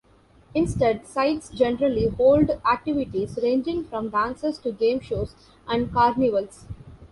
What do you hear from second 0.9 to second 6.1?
sites generally hold activities ranging from dances to game shows and